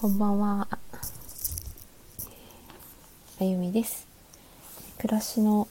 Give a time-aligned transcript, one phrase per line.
[0.00, 0.68] こんばんは。
[3.40, 4.06] あゆみです。
[4.96, 5.66] 暮らしの、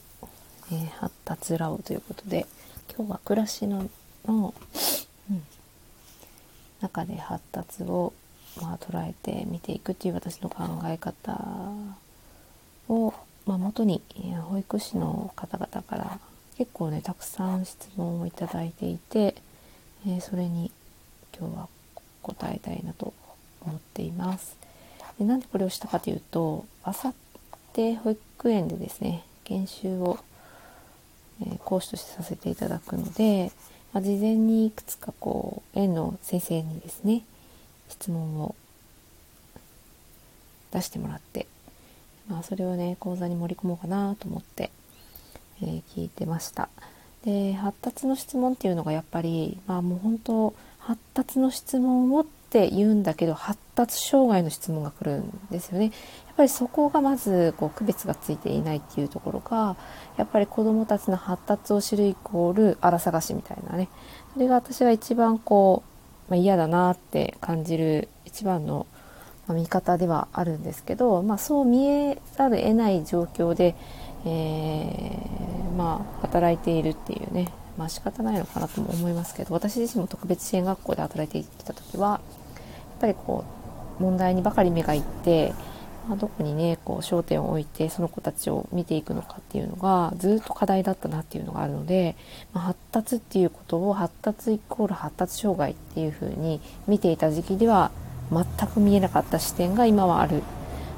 [0.70, 2.46] えー発達ラボということで、
[2.94, 3.88] 今日は暮らしの
[4.26, 4.52] の、
[5.30, 5.42] うん、
[6.82, 8.12] 中で発達を、
[8.60, 11.72] まあ、捉えて見ていくっていう私の考え方
[12.90, 13.14] を、
[13.46, 16.20] まあ、元に、えー保育士の方々から
[16.58, 19.36] 結構ねたくさん質問をいただいていて、
[20.06, 20.70] えーそれに
[21.34, 21.68] 今日は
[22.20, 23.14] 答えたいなと
[23.62, 24.56] 思っています。
[25.18, 27.14] でなんでこれをしたかというとあさっ
[27.72, 30.18] て保育園でですね研修を、
[31.42, 33.52] えー講師としてさせていただくので、
[33.92, 37.22] まあ、事前にいくつかこう園の先生にですね
[37.88, 38.54] 質問を
[40.72, 41.46] 出してもらって、
[42.28, 44.70] まあ、それをね講座に盛り込もうかなと思って、
[45.62, 46.68] えー聞いてました。
[47.24, 55.84] で発達の質問っていうのがやっぱりまあもう本当発達の質問をっって言うんだけど発達障害の質問が来るんですよね。
[55.84, 55.92] やっ
[56.34, 59.76] ぱりそこがまずこう区別がついていないっていうところが
[60.16, 63.88] やっぱり子どもたちの発達を知るイコール荒探しみたいなね
[64.32, 65.82] それが私が一番こ
[66.28, 68.86] う、まあ、嫌だなって感じる一番の、
[69.46, 73.74] ま見方ではあるんですけど、まあ、そう見えざる得ない状況で、
[74.24, 82.20] えーまあ、働いているっていうねまあ仕方ないのかなとも思いますけど私自身も特別支援学校で働いてきた時は
[82.98, 83.44] っぱりこ
[84.00, 85.54] う問題にばかり目がいって、
[86.08, 92.16] まあ、どこにねこう焦点を置いてその子たちを見ていくのかっていうのがずっと課題だったなっていうのがあるので、
[92.52, 97.90] まあ、発達っていうことを発達イコール発達障害っていうふうに見ていた時期では
[98.32, 100.42] 全く見えなかった視点が今はある、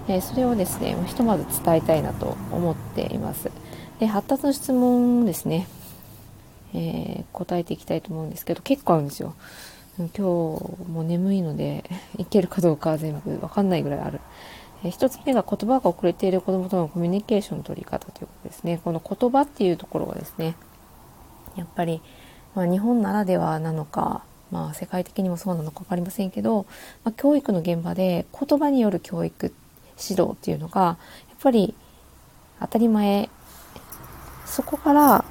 [0.09, 3.51] えーそれをですねひとまず伝えたいなと思っています。
[3.99, 5.69] で発達の質問ですね。
[6.75, 9.35] えー答えていきたいと思うんですけど結構あるんですよ。
[10.09, 11.85] 今日も眠いので
[12.19, 14.21] いけるかどうかは全部わかんないぐらいある、
[14.85, 18.81] えー一つ目が言葉が遅れている子どもとのコミュニケーションの取り方ということですね。
[18.83, 20.55] この言葉っていうところがですね
[21.57, 22.01] やっぱり、
[22.55, 26.65] まあ、日本ならではなのか、まあ、世界的にもそうなのか分かりませんけど、
[27.05, 29.53] まあ、教育の現場で言葉による教育
[29.99, 30.97] 指導っていうのがやっ
[31.43, 31.75] ぱり
[32.61, 33.29] 当たり前。
[34.51, 35.25] そこから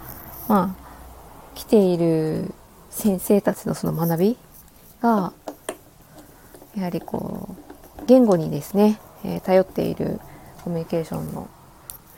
[0.47, 0.90] まあ
[1.53, 2.53] 来ている
[2.90, 4.38] 先生たちのその学び
[5.02, 5.34] が
[6.76, 7.56] やはりこ
[8.02, 10.20] う言語にですね、えー頼っている
[10.64, 11.50] コミュニケーションの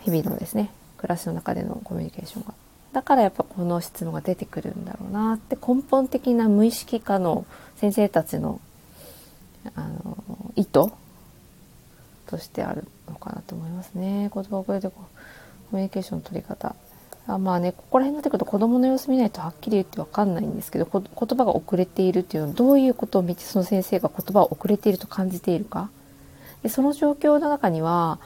[0.02, 2.53] 日々のですね暮らしの中でのコミュニケーションが。
[2.94, 7.46] だからやっぱこの質問が出てくるんだろうなって根本的な無意識化の
[7.78, 8.59] 先生たちの
[9.75, 10.18] あの
[10.56, 10.69] 意図
[12.25, 14.30] としてあるのかなと思いますね。
[14.34, 15.02] 言葉を超えてコ
[15.72, 16.75] ミュニケーションの取り方。
[17.27, 21.01] あまあねここら辺になってくると子供の様子見ないとはっきり言って分かんないんですけど言
[21.37, 25.89] 葉が遅れているっていうのはどういうことを見てその先生が言葉を遅れていると感じているか
[26.63, 28.19] でその状況の中には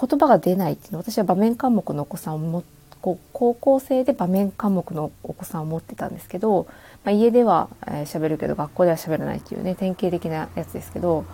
[0.00, 2.64] 言葉が出ないっていうのは私は場面科目のお子さんをも
[3.00, 6.66] こ高校生で場面科目のお子さんを持ってたんですけど、
[7.04, 11.24] まあ、家ではえー喋るけど学校では喋らないっていうね典型的なやつですけど、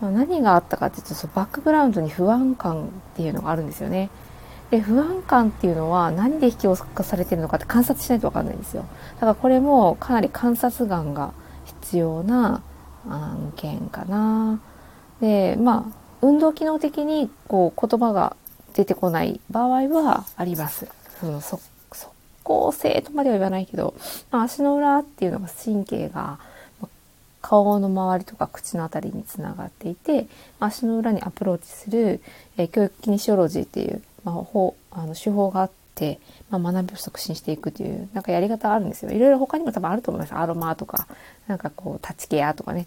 [0.00, 4.10] まあ、何があったかっていうとそのバックグラウンドに不安感っていうのがあるんですよね。
[4.70, 8.84] で不安感っていうのは何で引き起こされてるのかって観察しないと分かんないんですよ。
[9.14, 11.32] だからこれもかなり観察眼が
[11.64, 12.62] 必要な
[13.08, 14.60] 案件かな。
[15.20, 18.36] でまあ運動機能的にこう言葉が
[18.74, 20.88] 出てこない場合はあります。
[21.20, 21.60] その即
[22.46, 23.94] 効性とまでは言わないけど、
[24.30, 26.38] まあ、足の裏っていうのが神経が
[27.42, 30.28] 顔の周りとか口のあたりにつながっていて
[30.60, 32.20] 足の裏にアプローチする、
[32.56, 36.18] えー教育キネシオロジーっていう、まあ、方あの手法があって、
[36.50, 39.12] まあ、学びを促進していくっていうなんかやり方あるんですよ。
[39.12, 40.34] いろいろ他にも多分あると思います。
[40.34, 41.06] アロマとか
[41.46, 42.86] なんかこうタッチケアとかね。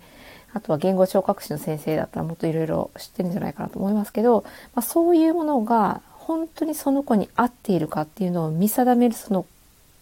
[0.51, 9.45] あとは言語聴覚士の先生だったらもっといろいろ知ってるんじゃないかなと思いますけど、まあ、そういうものが本当にその子に合っているかっていうのを見定めるその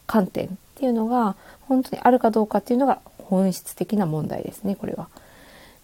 [0.07, 5.09] 観点っていうのが本当にあるかどうかっていうのが本質的な問題ですねこれは。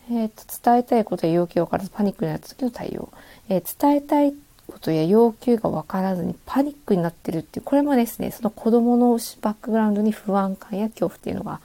[0.10, 3.10] えー、と伝えたいことや要求が分からずパニックになった時の対応、
[3.48, 4.34] えー伝えたい
[4.74, 11.60] ことや要求が分からずにパニックになってるっていうこれもですねその子どものバックグラウンドに不安感や恐怖っていうのがやっ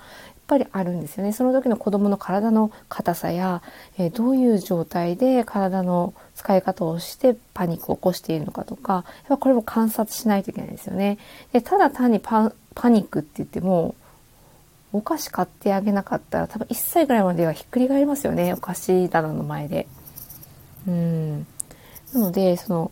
[0.47, 3.63] ぱりあるんですよねその時の子どもの体の硬さや、
[3.99, 11.19] えーどういう状態で体の使い方をしてパニックを起こしているのかとかやっぱこれも観察しないといけないですよね。
[11.53, 13.95] でただ単にパパニックって言っても
[14.93, 19.87] お菓子買ってあげなかったら多分1歳ぐらいまではひっくり返りますよねお菓子棚の前で。
[20.87, 21.47] うん
[22.15, 22.91] なのでその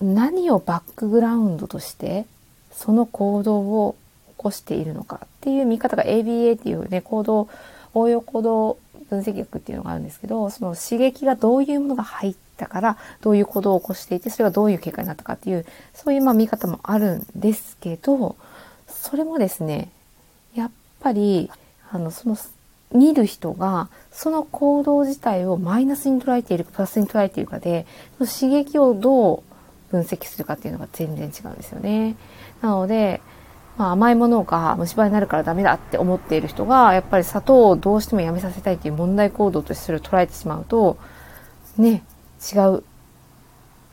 [0.00, 2.26] 何をバックグラウンドとして
[2.72, 3.96] その行動を
[4.28, 7.48] 起こしているのかっていう見方が ABA っていうね行動
[7.94, 8.78] 応用行動
[9.10, 18.36] 分析学っていうのがあるんですけど、その刺激がどういうものが入ったから、どういう行動を起こしていて、それがどういう結果になったかっていう、そういうまあ見方もあるんですけど、
[18.88, 19.90] それもですね、
[20.54, 20.70] やっ
[21.00, 21.50] ぱり、
[21.90, 22.36] あの、その、
[22.92, 27.86] 見る人が、その行動自体をマイナスに捉えているか、プラスに捉えているかで、
[28.18, 29.42] 刺激をどう
[29.90, 32.16] 分析するかっていうのが全然違うんですよね。
[32.62, 33.20] なので、
[33.76, 40.98] まあ、甘いものが虫歯になるからダメだって思っている人が、やっぱり砂糖をどうしてもやめさせたいっていう問題行動としてそれを捉えてしまうと、
[41.78, 42.02] ね、
[42.52, 42.84] 違う、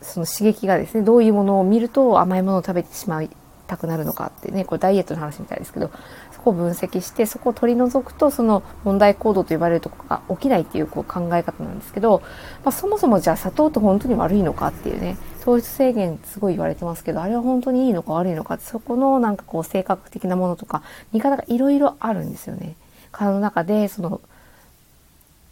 [0.02, 3.30] その刺激がですね、どういうものを見ると甘いものを食べてしまい
[3.66, 5.90] たくなるのかってね、これダイエットの話みたいですけど、
[6.48, 12.22] こを分析して、そこを取り除くと、その問題行動と呼ばれるとこが起きないっていうこう考え方なんですけど、
[12.64, 22.74] まあ、そもそもじゃあ砂糖って本当に悪いのかっていうね、糖質制限すごい言われてますけど、あれは本当にいいのか悪いのか、そこのなんかこう性格的なものとか、見方がいろいろあるんですよね。
[23.12, 24.20] 体の中で、その、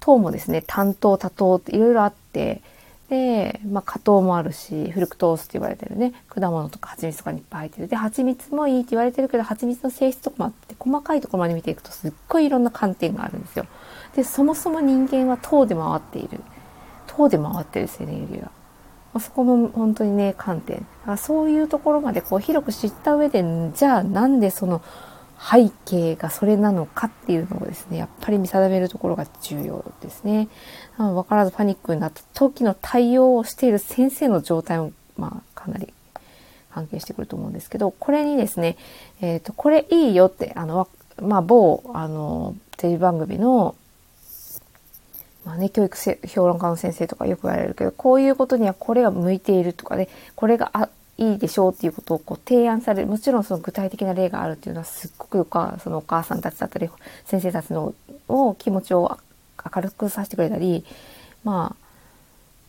[0.01, 2.63] 糖もですね、単糖、多糖っていろいろあって、
[3.09, 7.89] で、まあ、果糖もあるし、フルクトースって言われてるね、果物とか蜂蜜とかにいっぱい入ってる。
[7.89, 13.67] で、蜂蜜もいいって言われてるけど、蜂蜜の性質とかもあって、細かいところまで見ていくとすっごいいろんな観点があるんですよ。
[14.17, 16.41] で、そもそも人間は糖で回っている。
[17.07, 18.51] 糖で回ってるですね、エネルギーが。
[19.21, 20.79] そこも本当にね、観点。
[20.79, 23.45] だからそういうところまでこう広く知った上で、
[23.75, 24.83] じゃあなんでその
[25.39, 30.49] 背景がそれなのかっていうのをですね、やっぱり見定めるところが重要ですね。
[30.99, 35.93] わからずパニックになった時の対応をしている先生の状態も、まあ、かなり
[36.73, 38.77] 関係してくると思うんですけど、これにですね、
[39.21, 40.89] えっ、ー、と、これいいよって、あの、
[41.21, 43.75] まあ、某、あの、テレビ番組の
[45.47, 45.97] まあね、教育
[46.27, 53.09] 評論家の先生とかよく言われるけど、こういうことにはこれが向いているとかね、これがあいいでしょうっていうことをこう提案される。
[53.09, 55.49] もちろんその具体的な例があるっていうのはすっごく
[55.83, 56.91] そのお母さんたちだったり、
[57.25, 57.95] 先生たちの
[58.29, 59.19] を気持ちを
[59.75, 60.85] 明るくさせてくれたり、
[61.45, 61.87] まあ、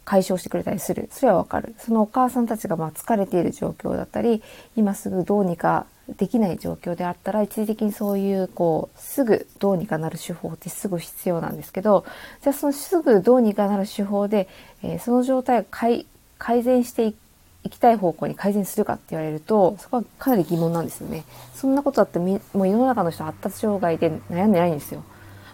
[0.06, 1.10] 解消してくれたりする。
[1.12, 1.76] それはわかる。
[1.80, 4.42] そのお母さんたちがまあ疲れている状況だったり、
[4.78, 5.86] 今すぐどうにか
[6.18, 12.06] できない状況であったら、一時的にそういう、こう、すぐどうにかなる手法ってすぐ必要なんですけど、
[12.42, 14.48] じゃあそのすぐどうにかなる手法で、
[14.82, 16.06] えー、その状態を改
[16.40, 17.18] 善していく
[17.63, 21.25] 行きたい方向に改善するかって言われると、そこはかなり疑問なんですよね。
[21.54, 25.04] そんなことだってみ、もう世の中の人発達障害で悩んでないんですよ。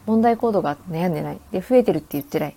[0.06, 1.40] 問題行動があって悩んでない。
[1.52, 2.56] で、増えてるって言ってない。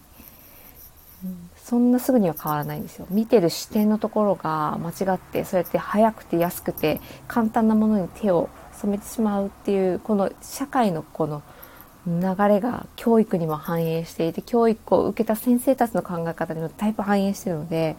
[1.56, 3.06] そんなすぐには変わらないんですよ。
[3.10, 11.42] 見てる視点のところが間違って、そうやって早くて安くて簡単なものに手を染めてしまうっていう、この社会のこの
[12.06, 17.96] 流れが教育にも反映していて、教育を受けた先生たちの考え方にもだいぶ反映してるので、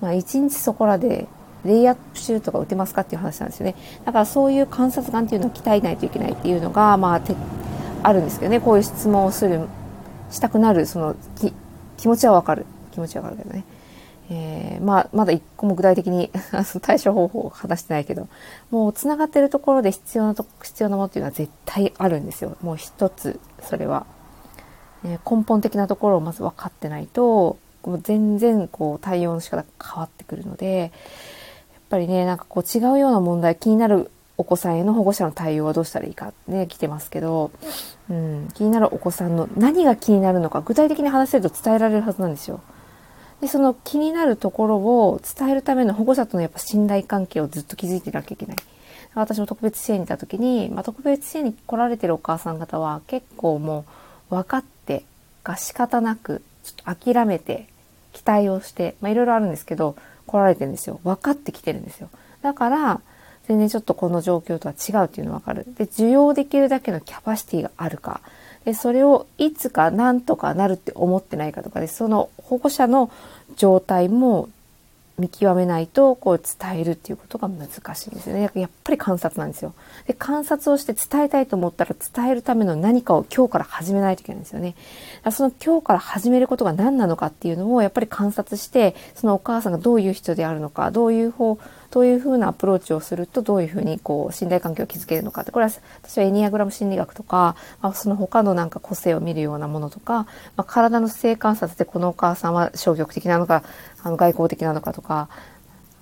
[0.00, 1.26] まあ一日そこらで
[1.64, 3.74] レイアップシュートが打てますかっていう話なんですよね。
[4.04, 7.20] だからそういう観察眼っていうのを鍛えないといけないっていうのが、まあ、
[8.02, 9.68] あるんですけどね、こういう質問をする、
[10.30, 11.16] したくなる、その
[11.98, 12.64] 気持ちはわかる。
[12.92, 13.64] 気持ちはわかるけどね。
[14.32, 16.30] えー、まあ、まだ一個も具体的に
[16.82, 18.28] 対処方法を話してないけど、
[18.70, 22.56] もう繋がってるところで必要なと、必要なものっていうのは絶対あるんですよ。
[22.62, 24.06] もう一つ、それは。
[25.04, 30.90] えー、根本的なところをまず分かってないと、もう全然こう対応の仕方が変わってくるので、やっ
[31.88, 37.50] ぱりね、なんかこう違うような問題、気になるお子さんへの保護者の対応はどうしたらいいかね、来てますけど、
[38.08, 42.60] うん、気になるお子さんの何が気になるのか具体的に話せると伝えられるはずなんですよ。
[43.40, 48.56] で、その気になるところを伝えるための保護者とのやっぱ信頼関係をずっと築いていなきゃいけない。
[49.14, 53.84] 私も特別支援にいた時に、まあ、特別支援に来られてるお母さん方は結構も
[54.30, 55.04] う分かって
[55.42, 57.66] が仕方なく、ちょっと諦めて、
[58.12, 61.00] 期待をして、まあいろいろあるんですけど、来られてるんですよ。
[61.04, 62.08] 分かってきてるんですよ。
[62.42, 63.00] だから、
[63.48, 65.66] 全然ちょっとこの状況とは違うっていうの分かる。
[65.76, 68.20] で、受容できるだけのキャパシティがあるか。
[68.64, 73.10] で、それをいつかなんとかなるって思ってないかとかで、その保護者の
[73.56, 74.48] 状態も
[75.18, 78.50] 見極めないと、こう伝えるっていうことが難しいんですよね。
[78.54, 79.74] やっぱり観察なんですよ。
[80.06, 84.74] で、観察をして伝えたいと思ったら伝えるための何かを今日から始めないといけないんですよね。
[85.30, 91.58] その今日から始めることが何なのかっていうのをやっぱり観察して、そのお母さんがどういう人であるのか、どういう方、
[91.90, 103.64] どういうふうなアプローチをするとどういうふうにこう信頼関係を築けるのかって、これは私はエニアグラム心理学とか、まあ、その他のなんか個性を見るようなものとか、まあ、体の性観察でこのお母さんは消極的なのか、
[104.02, 105.28] あの外交的なのかとか、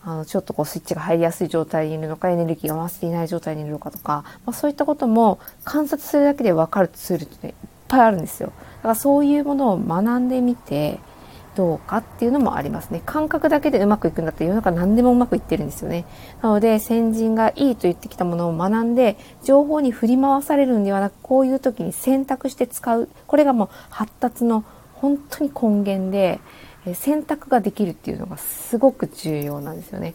[0.04, 8.52] あのちょっとこうスイッチが入りやすい状態にいるのか、エネルギーが回せていない状態にいるのかとか、まあ、そういったことも観察するだけで分かるツールって、ね、いっぱいあるんですよ。
[8.76, 11.00] だからそういうものを学んでみて、
[11.58, 13.02] どうかっていうのもありますね。
[13.04, 16.04] 感覚だけでうまくいくんだったら世の中何でもうまくいってるんですよね。
[16.40, 23.08] なので先人がいいと言ってきたものを学んで情報に振り回されるんではなくこういう時に選択して使う。
[23.26, 26.38] これがもう発達の本当に根源で
[26.94, 30.14] 選択ができるっていうのがすごく重要なんですよね。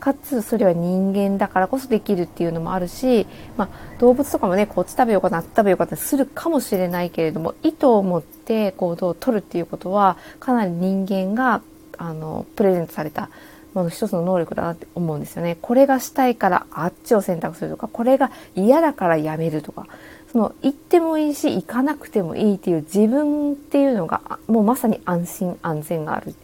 [0.00, 11.62] かつそれは人間だからこそできるっていうのもあるし、まあ、動物とかもねこっち食べようかな食べようかってするかもしれないけれども意図を持って行動をとるっていうことはかなり人間が
[11.96, 13.30] あのプレゼントされた
[13.74, 15.58] もの一つの能力だなって思うんですよね。
[15.60, 19.86] これがしたいからあっちを選択するとかこれが嫌だからやめるとか
[20.30, 26.34] その行ってもいいし行かなくてもいいっていう自分っていうのがもうまさに安心安全がある。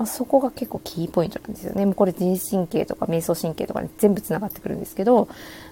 [0.00, 1.84] まあ、そこが結構キーポイントなんですよね。
[1.84, 5.28] もうこれ自律神経とか瞑想神経とかに全部つながってくるんですけど、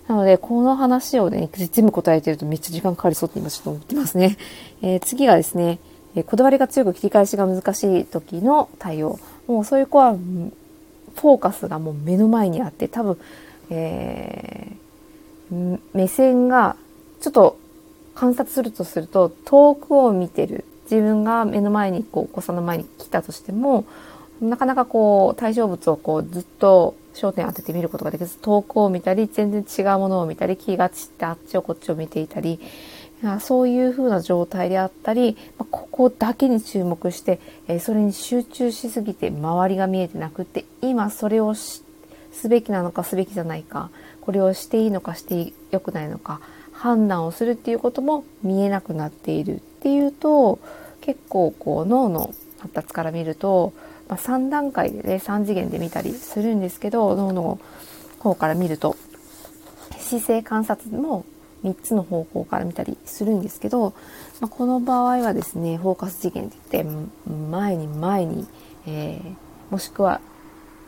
[0.06, 4.36] なのでこの話をね、全部答えてるとめっちゃ時間かかりそうって今ちょっと思ってますね。
[4.82, 5.78] えー、次がですね、
[6.14, 9.18] えー、こだわりが強く切り返しが難しい時の対応。
[9.46, 13.16] もうそういう子はフォーカスがもう目の前にあって多分、
[13.70, 16.76] えー、目線が
[17.22, 17.56] ちょっと
[18.14, 23.86] 観察するとすると遠くを見てる自分が目の前にこうお子さんの前に来たとしても
[24.40, 32.60] なかなかこう対象物をこうずっと焦点当てて見ることができず遠くを見たり全然違うものを見たり気が散ってあっちをこっちを見ていたり
[33.40, 37.40] そういう風な状態であったりここだけに注目して
[37.80, 41.82] それに集中しすぎて周りが見えてなくって今それをす
[42.48, 43.90] べきなのかすべきじゃないか
[44.20, 46.40] これをしていいのかしてよくないのか
[46.72, 50.60] 判断をするっていうことも見えなくなっているっていうと
[51.00, 53.72] 結構こう脳の発達から見ると
[54.08, 57.60] まあ、3段階でね3次元で見たりするんですけど脳の
[58.18, 58.96] 方から見ると
[59.98, 61.24] 姿勢観察も
[61.64, 63.94] 3つの方向から見たりするんですけど、
[64.40, 68.46] まあ、この場合はですねフォーカス次元って言って前に前に、
[68.86, 69.34] えー、
[69.70, 70.20] もしくは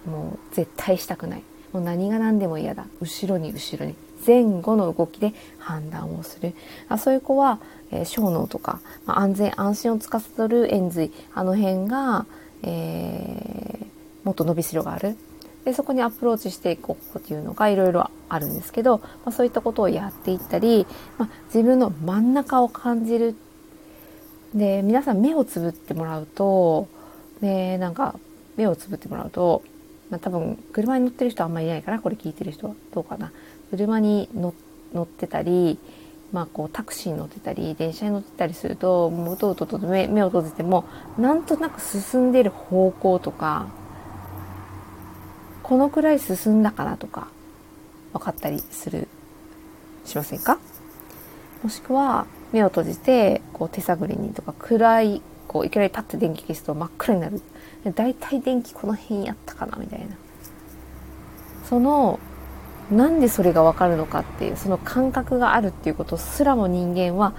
[0.06, 1.42] もう絶対したくない。
[1.72, 2.86] もう何が何でも嫌だ。
[3.00, 3.94] 後ろに後ろに。
[4.26, 6.54] 前後の動きで判断をする。
[6.88, 7.58] あそういう子は、
[7.90, 11.12] えー、小脳とか、まあ、安全安心を司る円髄。
[11.34, 12.26] あの辺が、
[12.62, 15.16] えー、もっと伸びしろがある。
[15.64, 20.86] でそこにアプローチしていこうっていうのがいろいろあるんですけど、まあ、そういったことをやっていったり、
[21.18, 23.34] まあ、自分の真ん中を感じる。
[24.54, 26.88] で皆さん目をつぶってもらうと
[27.40, 28.18] ねなんか
[28.56, 29.62] 目をつぶってもらうと、
[30.10, 32.00] まあ、多分車に乗ってる人あんまりいないかな。
[32.00, 33.30] これ聞いてる人はどうかな。
[33.70, 34.54] 車に乗
[35.02, 35.78] ってたり
[36.32, 40.84] まあ、こうタクシーに乗ってたり電車に乗ってたりするともうとうとうと目目を閉じても
[41.18, 43.66] なんとなく進んでる方向とか
[45.64, 47.28] このくらい進んだかなとか
[48.12, 49.08] 分かったりする
[50.04, 50.58] しませんか？
[51.62, 57.42] もしくは目を閉じてこう手探りにとか暗いこういきなりパッて電気消すと真っ暗になる。
[57.94, 60.16] だいたい電気この辺やったかなみたいな。
[61.68, 62.20] その
[62.90, 67.34] なんでそれがわかるのかっていうその感覚があるっていうことすらも人間は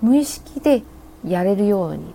[0.00, 0.82] 無意識で
[1.26, 2.14] やれるように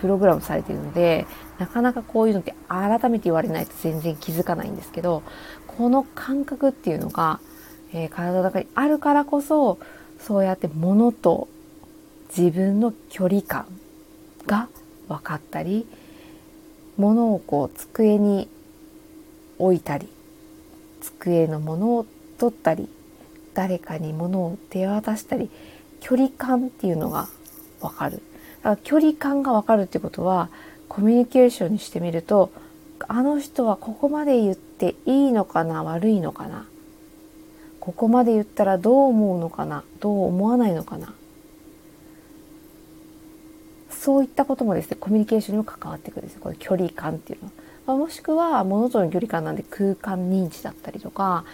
[0.00, 1.26] プログラムされているので
[1.58, 5.22] なかなかこういうのって改めて言われないと全然気づかないんですけど
[5.66, 7.40] この感覚っていうのが、
[7.92, 9.78] えー、体の中にあるからこそ
[10.18, 11.48] そうやって物と
[12.36, 13.66] 自分の距離感
[14.46, 14.68] が
[15.08, 15.86] 分かったり
[16.98, 18.48] 物をこう机に
[19.58, 20.08] 置いたり
[21.00, 22.06] 机のものを
[22.38, 22.88] 取ったり
[23.54, 25.50] 誰かに物を手渡したり
[26.00, 27.28] 距離感っていうのが
[27.80, 28.22] わかる。
[28.62, 30.50] だから距離感がわかるってことは
[30.88, 32.50] コミュニケーションにしてみると
[33.08, 36.66] あの人はここまで言っていいのかな悪いのかな。
[37.80, 41.14] ここまで言ったらどう思うのかなどう思わないのかな。
[43.90, 47.65] そういったこともですねコミュニケーションにも関わってくるんですこれ距離感っていうのは。
[47.86, 51.44] ま、もしくは物との距離感なんで空間認知だったりとか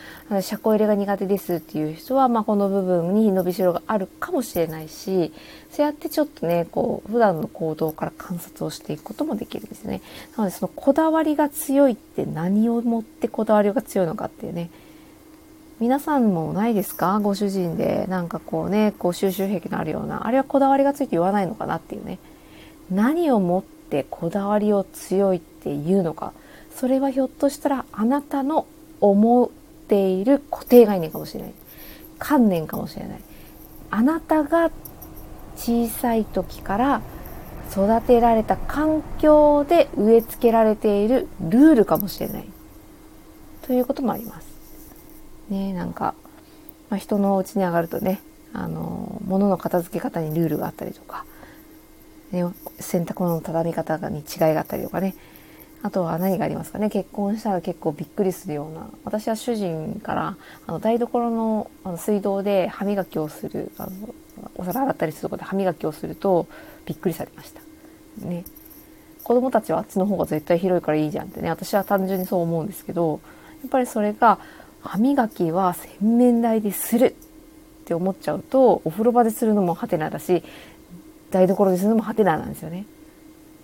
[0.41, 5.33] 車庫入れが苦手ですっていう人は、まあ、この部分に伸びしろがあるかもしれないし
[5.71, 10.01] そうやってちょっとねこう普段の行動から観察をしていくこともできるんですね。
[10.37, 14.71] なのでそのこだわりが強いって何をもってこだわりが強いのかっていうね。
[15.81, 17.19] 皆さんもないですか？
[17.21, 22.19] ご主人でなんかこうねこう収集癖のあるようなあれはこだわりがついて言わないのかなっていうね。
[22.91, 26.33] 何をもってこだわりを強いってっていうのか。
[26.75, 28.66] それはひょっとしたらあなたの
[29.00, 29.49] 思っ
[29.87, 31.52] ている固定概念かもしれない。
[32.19, 33.21] 観念かもしれない。
[33.90, 34.71] あなたが
[35.57, 37.02] 小さい時から
[37.71, 42.47] 育てられた環境で植え付けられているルールかもしれない。
[43.66, 44.47] ということもあります。
[45.49, 46.14] ねなんか、
[46.90, 48.21] まあ、人のお家に上がるとね
[48.52, 51.25] あの物の片付け方にルールがあったりとか
[52.33, 52.47] ね、
[52.81, 55.14] 洗濯物の畳み方に違いがあったりとかね
[55.83, 56.91] あとは何がありますかね？
[56.91, 60.37] 結婚したら結構びっくりするような私は主人から
[60.67, 64.15] あの台所のあの水道で歯磨きをするあの
[64.55, 66.47] お皿洗ったりするとこで歯磨きをすると
[66.87, 67.61] びっくりされました。
[68.27, 68.45] ね
[69.25, 73.21] 子供たちはあっちの方が絶対広いからいいじゃんってね私は単純にそう思うんですけど
[73.62, 74.39] やっぱりそれが
[74.83, 77.07] 歯磨きは洗面台でする
[77.83, 80.43] って思っちゃうとお風呂場でするのもハテナだし
[81.31, 82.85] 台所でするのもハテナなんですよね。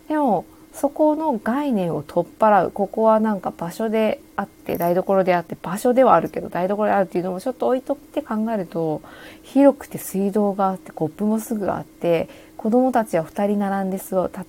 [0.09, 0.45] でも
[0.80, 9.02] そこの概念を取っ払うここはなんか場所であって台所であって場所ではあるけど台所であるっていうのもちょっと置いとって考えると
[9.42, 14.44] 広くて水道があってコップもすぐあって子供たちは2人並んで座立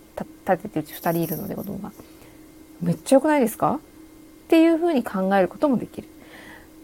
[0.45, 1.91] ててうち2人いるので子供が
[2.81, 3.79] めっちゃ良くないですか？
[3.79, 3.79] っ
[4.49, 6.07] ていうふうに考えることもできる。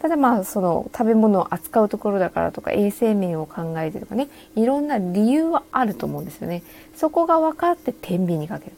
[0.02, 6.64] ただまあその食べ物を扱うところだからとか衛生面を考えてとかねいろんな理由はあると思うんですよね。
[6.96, 8.72] そこが分かって天秤にかける。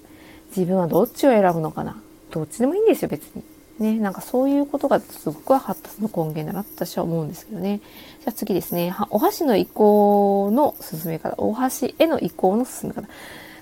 [0.58, 2.02] 自分はどっちを選ぶのかな？
[2.32, 3.44] どっちでもいいんですよ別に。
[3.80, 7.80] ね、なんかそういうことがすごく発達の根源だなと私は思うんですけどね。
[8.22, 8.96] じゃあ次ですね。
[9.12, 11.36] お箸の移行の進め方。
[11.38, 13.08] お箸への移行の進め方。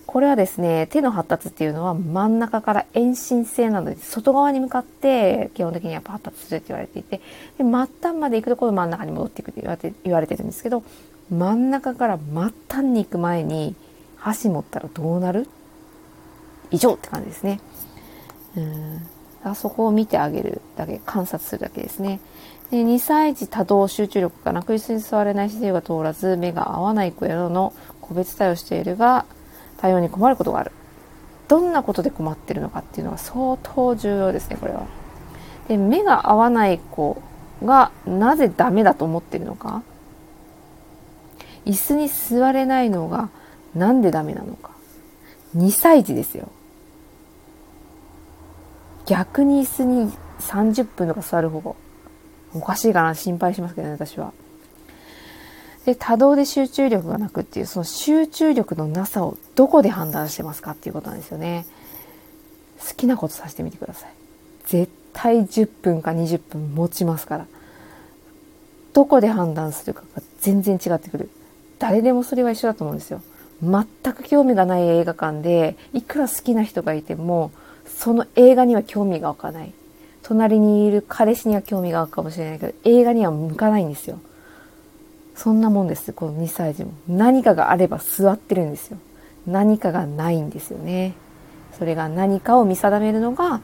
[0.06, 7.24] これはですね、手の発達っていうのは真ん中から遠心性なので、外側に向かって基本的にやっぱ発達するって言われていて、で
[7.58, 10.84] 末端まで行くところ真ん中に戻っていくって言われてるんですけど、
[11.30, 13.76] 真ん中から末端に行く前に
[14.16, 15.50] 箸持ったらどうなる？
[16.72, 17.60] 以上って感じですね。
[18.58, 19.08] うん
[19.44, 22.20] あそこを見てあげるだけ、観察するだけですね。
[22.72, 29.26] で2歳児多動集中力がなく椅子に座れない姿勢が通らず、目が合わない子やの個別対応しているが、
[29.78, 30.72] 対応に困ることがある。
[31.48, 34.88] どんなことで困ってるのかっていうのは相当重要ですね、これは。
[35.68, 37.22] で、目が合わない子
[37.64, 39.84] がなぜダメだと思ってるのか。
[41.66, 43.30] 椅子に座れないのが
[43.76, 44.72] なんでダメなのか。
[45.56, 46.50] 2歳児ですよ。
[49.06, 51.74] 逆に椅子に30分とか座る方が
[52.54, 54.34] おかしいかな心配しますけどね、私は。
[55.86, 61.66] で、多動で集中力がなくっていう、その集中力のなさをどこで判断してますかっていうことなんですよね。
[62.80, 64.10] 好きなことさせてみてください。
[64.66, 67.46] 絶対10分か20分持ちますから。
[68.94, 71.30] どこで判断するかが全然違ってくる。
[71.78, 73.22] 誰でもそれは一緒だと思うんですよ。
[73.62, 77.52] 全く興味がない映画館で、いくら好きな人がいても、
[77.86, 79.74] その映画には興味が湧かない。
[80.24, 84.20] 隣にいる彼氏には興味が湧くかもしれないけど、映画には向かないんですよ。
[85.36, 86.94] そんなもんです、この2歳児も。
[87.08, 88.98] 何かがあれば座ってるんですよ。
[89.46, 91.14] 何かがないんですよね。
[91.78, 93.62] それが何かを見定めるのが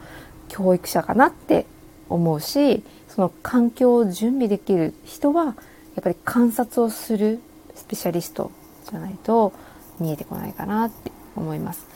[0.48, 1.66] 教育者かなって
[2.08, 5.54] 思うし、その環境を準備できる人は、やっ
[6.02, 7.40] ぱり観察をする
[7.74, 8.50] スペシャリスト
[8.88, 9.52] じゃないと
[9.98, 11.86] 見えてこないかなって思います。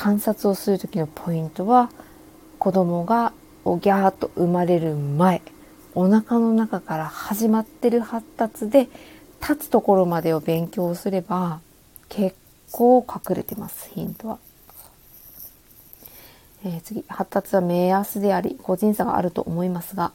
[0.00, 1.90] 観察をする時のポイントは、
[2.58, 3.34] 子供が
[3.66, 5.42] おぎゃーっと生まれる前、
[5.94, 8.88] お腹の中から始まってる発達で
[9.42, 11.60] 立つところまでを勉強すれば
[12.08, 12.34] 結
[12.72, 13.90] 構隠れてます。
[13.90, 14.38] ヒントは、
[16.64, 17.04] えー、次。
[17.06, 20.12] 発達は目安であり個人差があると思いますが、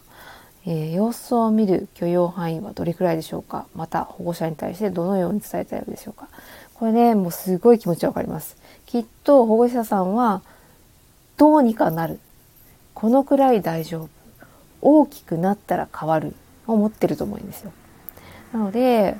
[0.65, 3.67] えー、様子を見る許容範囲はどれくらいでしょうか？
[3.75, 6.27] また保護者に対してどのように伝えたいのでしょうか？
[6.75, 10.41] これねもうすごい気持ちわかりますきっと保護者さんは
[11.37, 12.19] どうにかなる
[12.93, 14.09] このくらい大丈夫
[14.81, 16.35] 大きくなったら変わる
[16.67, 17.71] 思ってると思うんですよ。
[18.53, 19.17] なので、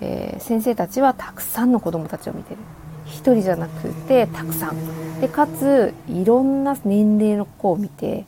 [0.00, 2.58] えー、先生たちはたくさんの子供たちを見てる。
[3.06, 5.20] 一人じゃなくてたくさん。
[5.20, 8.24] で、かつ、いろんな年齢の子を見て、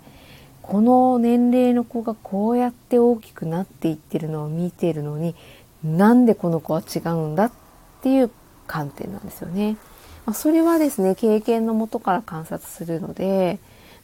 [0.62, 5.34] この年齢の子がこうやって大きくなっていってるのを見てるのに、
[5.82, 7.52] なんでこの子は違うんだっ
[8.02, 8.30] ていう
[8.66, 9.76] 観点なんですよね。
[10.24, 13.59] まあ、それはですね、経験のもとから観察するので、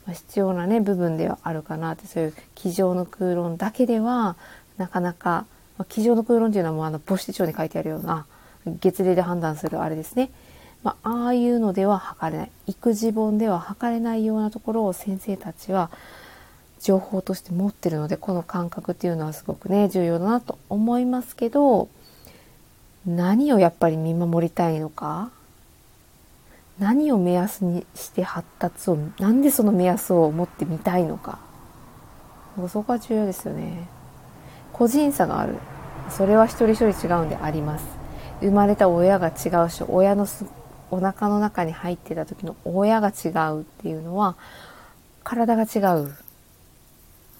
[0.07, 4.37] ま必要なね部分ではあるかなってそういう机上の空論だけでは
[4.77, 5.47] なかなか、
[5.79, 8.27] まあ、机上の空論っていうのはもうあの母子手帳に書いてあるような
[8.67, 10.31] 月齢で判断するあれですね、
[10.83, 15.91] まあ、ああいうのでは測れない育児本では測れないようなところを先生たちは
[16.81, 21.89] 情報として持ってるのでこの感覚っていうのはすごくね重要だなと思いますけど
[23.07, 25.31] 何をやっぱり見守りたいのか？
[26.79, 31.39] 何を目安にして発達をなんでその目安を持ってみたいのか？
[32.69, 33.89] そこは重要ですよね。
[34.73, 35.57] 個人差がある。
[36.11, 37.85] それは一人一人違うんであります。
[38.41, 40.45] 生まれた親が違うし親のす
[40.91, 44.37] お腹の中に入ってた時の親が違うっていうのは
[45.25, 46.15] 体が違う。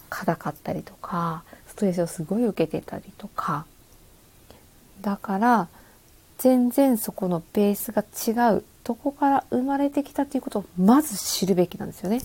[0.09, 3.65] 硬かったりとかストレスをすごい受けてたりとか
[5.03, 5.69] だから
[6.39, 12.21] 全然そこのベースが違うどこから生まれてきたということをまず知るべきなんですよね。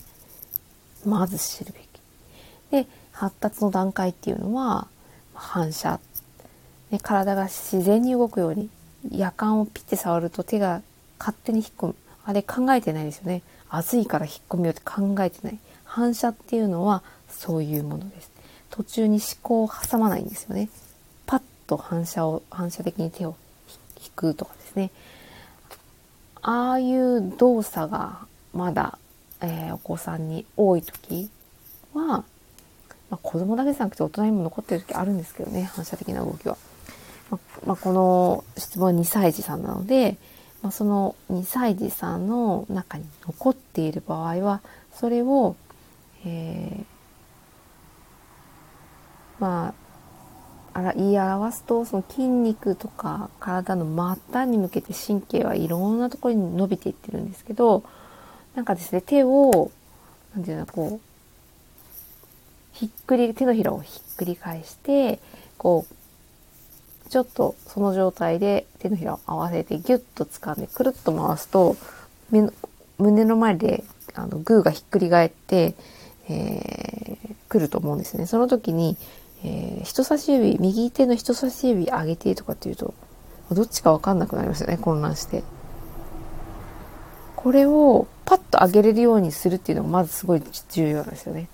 [1.04, 1.86] まず知るべき。
[2.70, 4.88] で発達の段階っていうのは
[5.34, 6.00] 反射、
[6.90, 8.70] ね、体が自然に動くように
[9.10, 10.82] 夜間をピッて触ると手が
[11.18, 11.94] 勝手に引っ込む。
[12.24, 13.42] あれ考えてないですよね。
[13.70, 15.58] 暑いから引っ込みようって考えてない。
[15.84, 18.30] 反射っていうのはそういうものです。
[18.70, 20.68] 途中に思考を挟まないんですよね。
[21.68, 23.36] と反射を反射的に手を
[24.02, 24.90] 引くとかですね
[26.42, 28.98] ああいう動作がまだ、
[29.40, 31.30] えー、お子さんに多い時
[31.94, 32.24] は、ま
[33.12, 36.56] あ、子供だけじゃなくて大人にも残ってる時あるんですけどね反射的な動きは。
[37.30, 40.16] まあ、まあ、この質問は2歳児さんなので、
[40.62, 44.62] まあ、その2歳児さんの中に残っている場合は
[44.94, 45.54] それを、
[46.24, 46.84] えー、
[49.38, 49.87] まあ
[50.78, 57.82] あら言い表すとその筋肉とか体の末端に向けて神経はいろんなところに伸びていってるんですけど
[58.54, 59.72] なんかですね手を
[60.36, 61.06] 何て言うのこう
[62.74, 65.18] ひっくり手のひらをひっくり返して
[65.56, 71.76] こうちょっとその状態で手のひらを合わせてギュッと掴んでくるっと回すと
[72.30, 73.82] 胸の前で
[74.14, 75.74] あのグーがひっくり返って、
[76.28, 78.26] えー、くると思うんですね。
[78.26, 78.96] その時に、
[79.44, 82.94] えー、人差し指右手の人差し指上げてとかっていうと
[83.52, 85.42] どっちか分かんなくなりますよね混乱して。
[87.36, 91.48] これをパッと上げれるようにするっていうのがまずすごい重要なんですよね。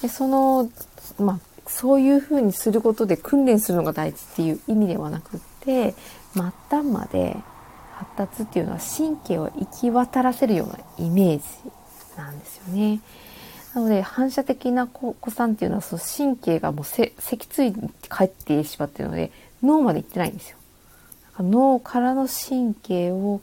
[0.00, 0.70] でその
[1.18, 5.94] まあそういうふうにすることで訓練するのが大事っていう意味ではなくって
[6.32, 7.36] 末端まで
[7.92, 11.44] 発達っていうのは神経を行き渡らせるようなイメージ
[12.16, 13.00] なんですよね。
[13.74, 19.32] なので反射的な子さんっていうのはその神経がもう脊椎に帰ってしまってるので
[19.62, 20.58] 脳まで行ってないんですよ。
[21.40, 23.40] 脳からの神経を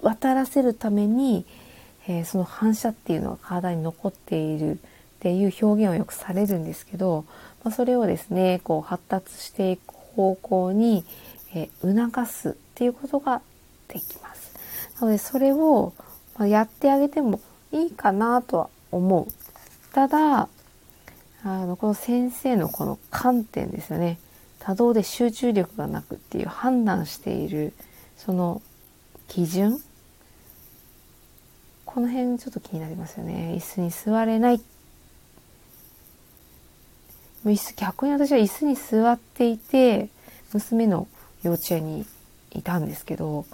[0.00, 1.44] 渡らせるために、
[2.08, 4.76] えー、その反射っていうのは体に残っているっ
[5.20, 7.26] ていう表現をよくされるんですけど、
[7.62, 11.04] まあ、それをですねこう発達していく方向に、
[11.54, 13.42] えー、促すっていうことが
[13.88, 14.54] できます。
[15.00, 15.92] なのでそれを、
[16.38, 19.32] まやってあげてもいいかなとは思う。
[19.92, 20.48] ただ
[21.44, 24.18] あのこの先生のこの観点ですよね。
[24.60, 27.74] 多動で集中力がなくっていう判断している
[28.16, 28.62] その
[29.28, 29.78] 基準。
[31.84, 33.54] この辺ちょっと気になりますよね。
[33.56, 34.60] 椅子に座れない。
[37.44, 40.08] 椅子逆に私は椅子に座っていて
[40.54, 41.06] 娘の
[41.42, 42.06] 幼稚園に
[42.52, 43.44] いたんですけど、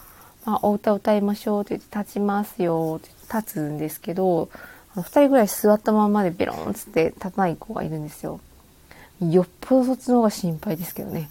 [0.46, 4.48] まあ、お歌歌いましょうって言って立ちますよって立つんですけど
[4.96, 8.40] 2人ぐらい座ったままでベロンっつって立たない子がいるんですよ。
[9.20, 11.30] よっぽどそっちの方が心配ですけどね。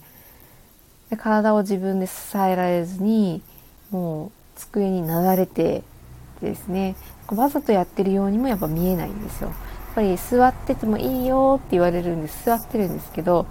[1.09, 3.41] で体を自分で支えられずに
[3.89, 5.83] もう机になだれて
[6.41, 6.95] ですね
[7.27, 9.49] わざとやってるようにもやっぱ見えないんですよ。
[9.49, 13.47] やっぱり座っててもいいよって言われるんで座ってるんですけど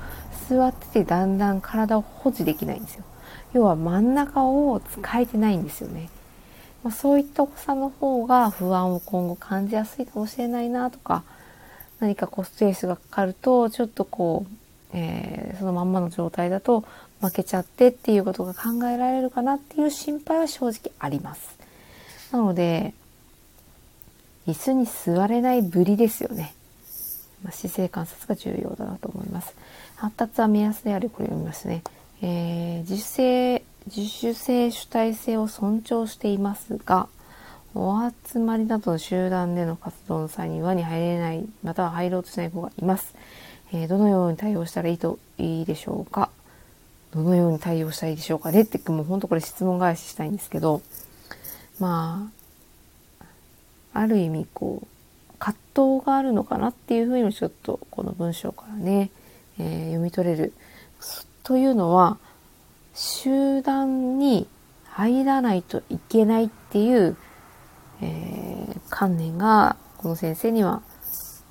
[0.48, 3.04] 座っててだんだん体を保持できないんですよ
[3.52, 6.08] 要は真ん中を使えてないんですよね、
[6.84, 11.24] まあ、そういったお子さんの方が不安を今後感じやすいかもしれないなとか
[11.98, 14.56] 何かこうストレスがかかるとちょっとこう、
[14.92, 16.84] えー、そのまんまの状態だと
[17.20, 21.58] 負けちゃってっていうことが考えられるかなっていう心配は正直あります
[22.30, 22.94] なので
[24.48, 26.54] 椅子に座れないぶりですよね。
[27.44, 29.54] まあ、姿勢観察が重要だなと思います。
[29.96, 31.82] 発達は目安である、これ読みますね。
[32.22, 33.62] えー、自主性、
[33.94, 37.08] 自主性主体性を尊重していますが、
[37.74, 43.14] お集まりなどの集団での活動の際に輪に入れない、または入ろうとしない子がいます。
[43.72, 46.30] えー、どのように対応したらいいといいでしょうか？
[47.12, 48.62] どのように対応したらいいでしょうかね？
[48.62, 50.82] って、もうほんとこれ質問返ししたいんですけど、
[51.78, 52.30] ま
[53.20, 53.24] あ、
[54.00, 54.86] ある意味こう
[55.38, 59.10] 葛藤があるのかなっていうふうにちょっとこの文章からね、
[59.58, 60.52] えー、読み取れる。
[61.42, 62.18] というのは
[63.00, 64.48] 集団に
[64.86, 67.16] 入らないといけないっていう、
[68.02, 70.82] えー、観念がこの先生には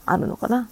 [0.05, 0.69] あるのかな。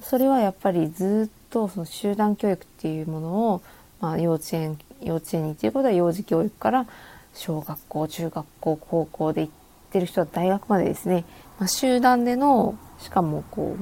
[0.00, 3.62] それはやっぱりずっとその集団教育っていうものを、
[4.00, 6.86] まあ、幼稚園幼稚園にっていうことは幼児教育から
[7.34, 9.52] 小学校中学校高校で行っ
[9.90, 11.26] てる人は大学までですね、
[11.58, 13.76] まあ、集団での、しかもこ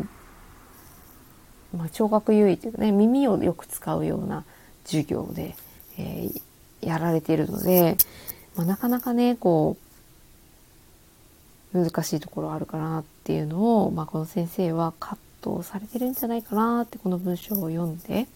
[1.73, 4.45] う、まあ、聴覚優位というかね、耳をよく使うような
[4.85, 5.55] 授業で、
[5.99, 6.43] えー、
[6.87, 7.97] やられているので、
[8.57, 9.77] まあ、なかなかね、こ
[11.75, 18.27] う、難しいところあるかなっていうのを、まあ、この先生は葛藤されてるんじゃないかなってこの文章を読んで、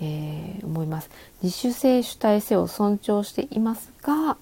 [0.00, 1.10] えー、思います。
[1.42, 4.36] 自主性主体性を尊重していますが、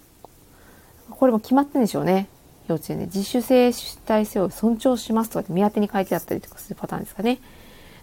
[1.11, 2.29] これも決まってんでしょうね。
[2.69, 7.41] 幼稚園で自主性主体性を尊重しますとかって見当てに書いてあったりとかするパターンですかね。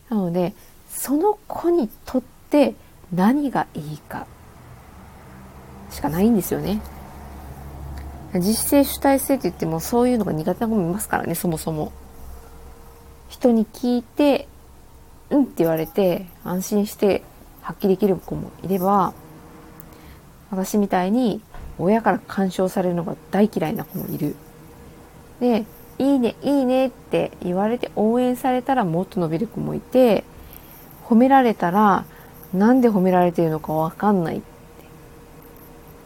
[0.09, 0.53] なので、
[0.89, 2.75] その子にとって
[3.13, 4.27] 何がいいか
[5.91, 6.81] しかないんですよね。
[8.33, 11.91] 自主性主体性って言ってもそういうのが苦手な子もいますからね、そもそも。
[13.29, 14.47] 人に聞いて、
[15.29, 17.23] うんって言われて安心して
[17.61, 19.13] 発揮できる子もいれば、
[20.51, 21.41] 私みたいに
[21.79, 24.35] 親から干渉されるのが大嫌いな子もいる。
[25.39, 25.65] で、
[25.97, 30.23] いいね、いいねって言われて応援されたらもっと伸びる子もいて、
[31.05, 32.05] 褒められたら
[32.55, 34.41] なんで褒められてるのかわかんない。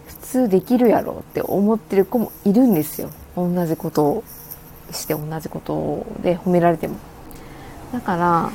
[0.08, 3.10] 普通できるやろって思ってる子もいるんですよ。
[3.36, 4.24] 同じことを
[4.92, 6.98] して同じことで褒められても。
[7.94, 8.52] だから、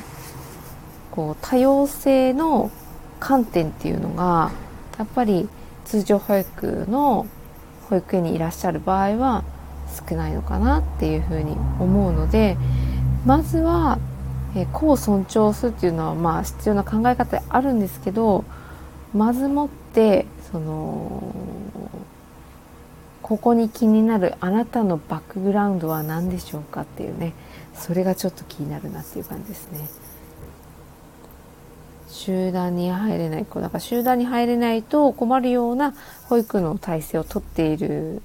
[1.11, 2.71] こう多様性の
[3.19, 4.51] 観点っていうのが、
[4.97, 5.49] やっぱり
[5.85, 7.25] 通常保育の
[7.89, 9.43] 保育園にいらっしゃる場合は
[10.09, 12.57] 少ないのかなっていうふうに思うので
[13.25, 13.99] まずは、
[14.55, 18.45] え個を尊重するっていうのはまあ必要な考え方であるんですけど
[19.13, 21.21] まずもってその
[23.21, 27.33] ここに気になるあなたのバックグラウンドは何でしょうかっていうね
[27.73, 29.87] それがちょっと気になるなっていう感じですね。
[32.07, 35.93] 集団に入れない子だから集団に入れないと困るような
[36.29, 38.21] 保育の体制をとっている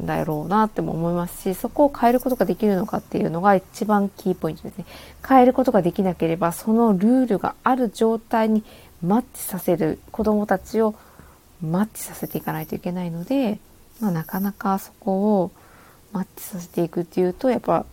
[0.00, 4.86] だろうなっても思いますしそこを変えることができるのかっていうのが一番キーポイントですね
[5.26, 8.64] 変えることができなければそのルールがある状態に
[9.02, 10.94] マッチさせる子どもたちを
[11.60, 13.58] マッチさせていかないといけないので、
[14.00, 15.50] まあ、なかなかそこを
[16.12, 17.84] マッチさせていくっていうとやっぱ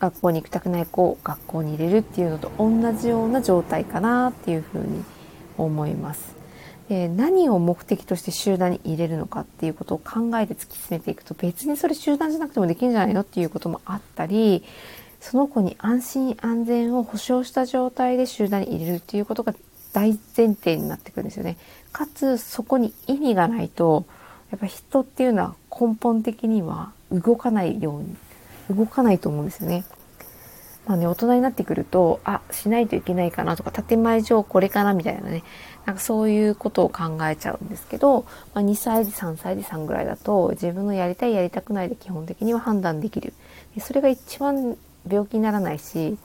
[0.00, 5.04] 学校に行きたくない子を学校に入れるっていうのと同じような状態かなっていうふうに
[5.56, 6.33] 思います。
[6.88, 14.62] で何を目的として集団に入れるのかっていうことを考えて突き詰めていくと別にそれ集団じゃなくてもできるんじゃないのっていうこともあったり
[15.20, 19.54] その子に安心安全を保障した状態で集団に入れるっていうことが
[19.94, 21.56] 大前提になってくるんですよね。
[21.92, 24.04] かつそこに意味がないと
[24.50, 28.16] やっぱ人っていうのは根本的には動かないように
[28.76, 29.84] 動かないと思うんですよね。
[30.86, 35.42] まあね、大人になってくると、あ、しないといけないかなとか、建前上これかなみたいなね、
[35.86, 43.32] なんかそういうことを考えちゃうんですけど、まあ、2歳児、3歳児さんぐらいだと、自分のやりたいやりたくないで基本的には判断できる。
[43.74, 44.76] でそれが一番
[45.08, 46.18] 病気にならないし、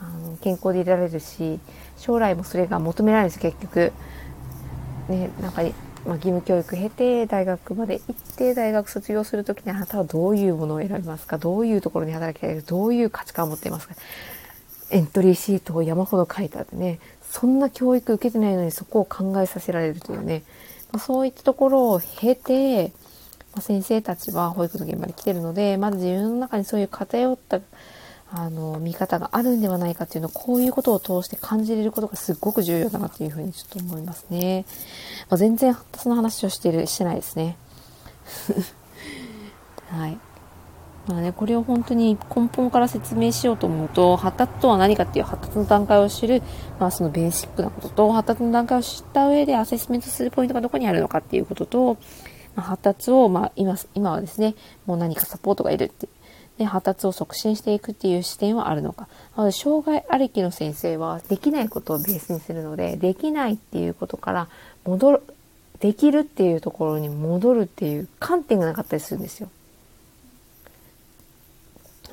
[0.00, 1.58] あの健康でいられるし、
[1.96, 3.92] 将来もそれが求められるんです結局。
[5.08, 5.62] ね、なんか
[6.06, 11.38] まあ、義務教育経て大学まで行って大学卒業する時にあなたはどういうものを選びますか？
[11.38, 13.94] どういうところに働きたいかどういう価値観を持っていますか？
[14.90, 17.00] エントリーシートを山ほど書いてあってね。
[17.22, 20.44] そんな教育受けてないのにそこを考えさせられるというね、
[20.92, 22.92] まあ、そういったところを経て、
[23.52, 27.60] まあ、先生たちは保育の現場に来てるのでまず自分の中にそういう偏った
[28.36, 34.64] あの、見方があるんではないかっていうのを、こういうことを通して感じれることがすごく重要だなっていうふうにちょっと思いますね。
[35.30, 37.56] まあ、全然発達の話をしてる、してないですね。
[39.88, 40.18] はい。
[41.06, 46.42] まあね、これを本当に根本から説明しようと思うと、発達とは何かっていう発達の段階を知る、
[46.80, 51.98] まあそのベーシックなことと、発達の段階を知った上でアセスメントするポイントがどこにあるのかっていうことと、
[52.56, 54.54] まあ、発達を、まあ今、今はですね、
[54.86, 56.08] もう何かサポートがいるって
[56.58, 59.08] で発達を促進していくっていう視点はあるのか。
[59.36, 64.48] まず障害ありきの先生はできないことをベースにするので、できないっていうことから
[64.84, 65.22] 戻る、
[65.80, 69.48] できるっていうところに戻るっていう観点がなかったりするんですよ。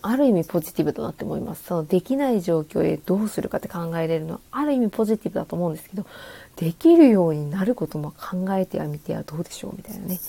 [0.03, 1.65] ある意味ポジティブだなって思います。
[1.65, 6.07] そのできない状況へどうするかって考えれるのはある意味ポジティブだと思うんですけど、
[6.55, 10.19] できるようになることも考えてはみてはどうでしょうみたいなね。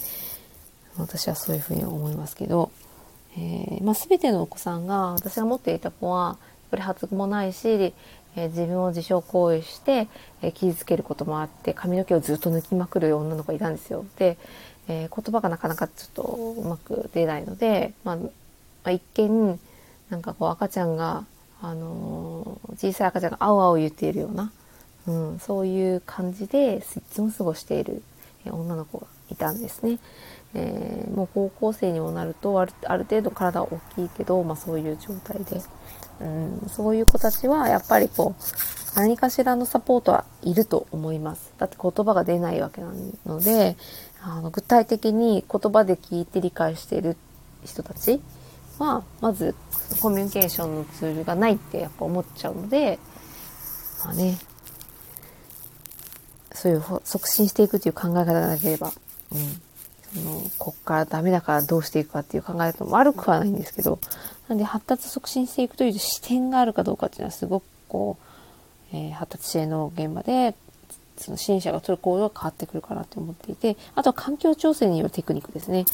[0.98, 2.70] 私はそういうふうに思いますけど、
[3.37, 6.38] えー、まあ、全てのお子さんが私が持っていた子はやっ
[6.73, 7.68] ぱり発育もないし、
[8.37, 10.09] えー、自分を自傷行為して、
[10.42, 14.05] えー、傷つけることもあって髪の毛をずっと抜きまくる女の子がいたんですよ。
[14.18, 14.37] で、
[14.88, 18.31] え言葉がなかなかちょっとうまく出ないので、まあ、ま
[18.85, 19.59] あ、一見
[20.11, 21.25] なんかこう赤ちゃんが、
[21.62, 24.51] あの小さい赤ちゃんがあうあう言っているような、
[25.07, 28.03] うん、そういう感じでいつも過ごしている
[28.45, 29.99] 女の子がいたんですね。
[30.55, 35.62] えー、もう高校生にもなるとある程度体は大きいけど、まあ、そういう状態で、
[36.21, 38.43] うん、そういう子たちはやっぱりこう
[38.97, 41.55] 何かしらのサポートはいると思います。
[41.57, 42.93] だって言葉が出ないわけな
[43.25, 43.77] ので
[44.21, 47.17] あの具体的に言葉で聞いて理解している
[47.65, 48.21] 人たち
[48.79, 49.55] はまず
[50.01, 52.99] コミュニケーションのツールがないってやっぱ思っちゃうので
[54.05, 54.38] まあね
[56.53, 58.93] そういう促進していくという考え方がなければ、
[59.33, 59.62] うん、
[60.20, 63.98] のこっからダメだからどうしていくかっていう考え方も悪くはないんですけど
[64.48, 68.18] なんで発達促進していくという視点があるかどうかっていうのはすごくこ
[68.92, 70.55] う、えー、発達支援の現場で
[71.16, 75.85] その支援者が取る行動が変わってくるかなと思っていてあとは環境調整によるテクニックですね、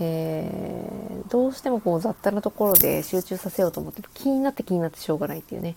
[0.00, 5.76] えー、どうしてもこう雑多なところで集中させようと思って気になって気になってしょうがないっていうね。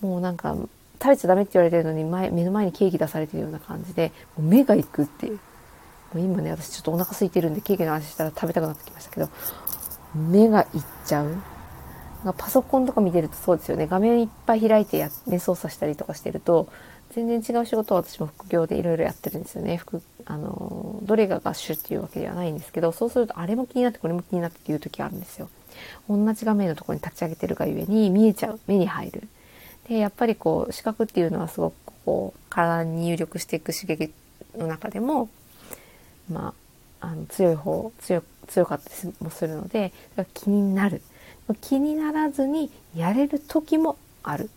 [0.00, 0.56] もうなんか
[1.02, 5.40] 食べちゃダメって言われてるのに前目の前にケーキ出されてるような感じでもう目がいくっていう。
[6.12, 9.28] もう今ね私ちょっとお腹空いてるんでケーキの話したら食べたくなってきましたけど
[10.14, 11.36] 目がいっちゃう。
[12.36, 13.86] パソコンとか見てるとそうですよね。
[13.86, 16.68] 画面いっぱい開いてや、ね、操作したりとかしてると
[17.14, 19.78] 全然違う仕事を私も副業でいろいろやってるんですよね。
[19.78, 25.48] 副あのどれが合手っていうわけではないんですけどそうするとあれも気になってこれも気になってっていう時があるんですよ。
[26.08, 28.60] 同じ画面のところに立ち上げてるがゆえに見えちゃう。
[28.66, 29.28] 目に入る。
[29.88, 34.12] でやっぱりこう視覚っていうのはすごくこう体に入力していく刺激
[34.56, 35.30] の中でも
[36.30, 36.54] ま
[37.00, 39.92] あ、あの強い方強強かったりもするので
[40.34, 41.02] 気になる。
[41.62, 44.50] 気にならずにやれる時もある。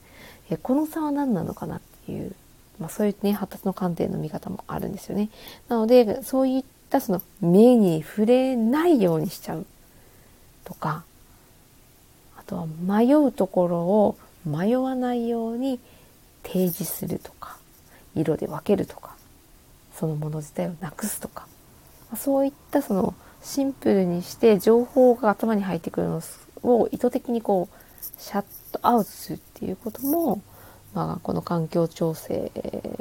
[0.49, 2.35] えこの差は何なのかなっていう、
[2.79, 5.29] まあ、そういうね発達の観点の見方もあるんですよね。
[5.69, 9.65] なのでそういったその目に触れないようにしちゃう
[10.65, 11.03] とか
[12.37, 15.79] あとは迷うところを迷わないように
[16.43, 17.57] 提示するとか
[18.15, 19.15] 色で分けるとか
[19.95, 21.47] そのもの自体をなくすとか。
[22.15, 26.21] そういったそのシンプルにして情報が頭に入ってくるの
[26.63, 30.41] を意図的にこうシャットアウトするっていうことも、
[30.93, 32.51] まあ、この環境調整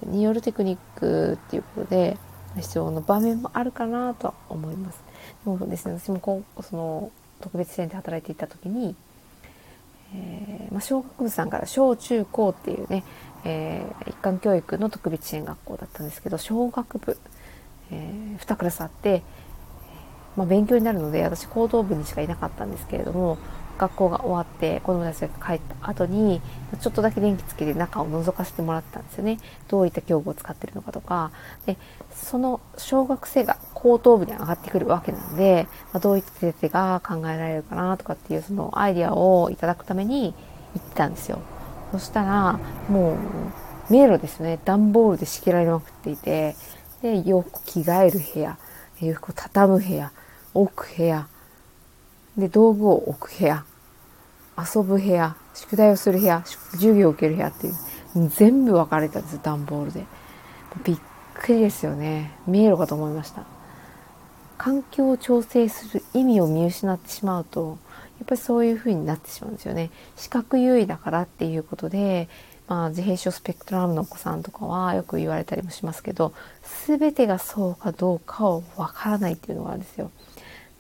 [0.07, 2.17] によるテクニックっていうことで
[2.57, 5.01] 必要な場面もあるかなとは思います。
[5.45, 8.95] でもですね私もこうその特別支援で働いていた時に
[10.15, 13.05] えー、まあ、小学部さんから小中高っていうね、
[13.45, 17.19] えー、一貫教育の特別支援学校だったんですけど小学部、
[17.93, 19.23] えー、2クラスあって、
[20.37, 23.39] まあ、勉強になるので私高等部にしかいなかったんですけれども
[23.79, 26.41] 学校が終わって子どもたちが帰った後に
[26.81, 29.39] ちょっとだけ電気つけて中を覗かせてもらったんですよね。
[29.69, 31.33] どういった教具を使ってるのかとか。
[31.67, 31.77] で
[32.15, 40.35] その小学生が高等部に上がってくるわけなので、まあ、どういった先生が考えられるかなとかっていうそのアイデアをいただくために
[40.75, 41.41] 行ったんですよ。
[41.91, 44.59] そしたらもう迷路ですね。
[44.65, 46.55] 段ボールで仕切られまくっていて
[47.03, 48.59] で洋服着替える部屋
[49.01, 50.13] 洋服を畳む部屋
[50.55, 51.27] 置く部屋
[52.39, 53.65] で道具を置く部屋
[54.57, 57.75] 遊ぶ部屋宿題をする部屋授業を受ける部屋っていう
[58.29, 60.05] 全部分かれたんです段ボールで。
[60.85, 60.97] びっ
[61.35, 62.33] くりですよね。
[62.47, 63.45] 迷路かと思いました。
[64.57, 67.79] 環境を調整する意味を見失ってしまうと
[68.21, 69.91] やっぱりそういう風になってしまうんですよね。
[70.17, 72.29] 視覚優位だからっていうことで
[72.69, 76.33] まあ、自閉症スペクトラムのお子さんとかはよく言われたりもしますけど
[76.87, 80.11] 全てがそうかどうかをわからないっていうのがあるんですよ。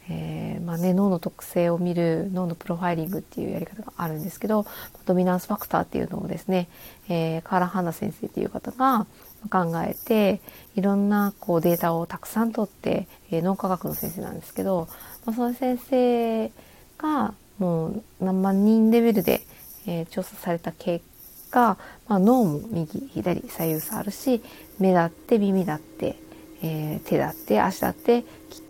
[0.08, 4.66] えー、まあね、脳の特性を見る脳のプロファイリングっていうやり方があるんですけど
[5.06, 6.68] ドミナンスファクターっていうのをですね、
[7.08, 9.06] えー、カーラ・ハンナ先生っていう方が
[9.48, 10.40] 考えて
[10.74, 14.88] いろんなこうデータをたくさん取って、えー、脳科学の先生なんですけど、
[15.24, 16.50] まあ、その先生
[16.98, 19.42] がもう何万人レベルで、
[19.86, 21.04] え調査された結
[21.52, 24.42] 果、まあ、脳も右左左右差あるし
[24.80, 26.16] 目だって耳だって
[26.64, 28.20] えー、手だって足だって